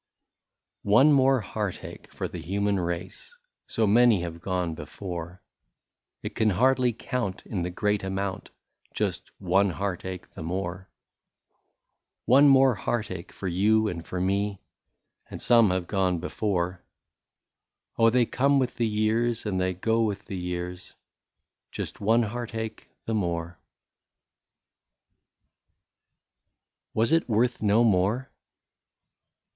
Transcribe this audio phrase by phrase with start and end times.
[0.81, 5.43] One more heart ache for the human race, So many have gone before,
[6.23, 8.49] It can hardly count in the great amount,—
[8.95, 10.89] Just one heart ache the more!
[12.25, 14.63] One more heart ache for you and for me,—
[15.29, 16.81] And some have gone before;
[17.95, 18.09] Oh!
[18.09, 20.95] they come with the years, and they go with the years,—
[21.71, 23.59] Just one heart ache the more!
[26.93, 28.31] 121 WAS IT WORTH NO MORE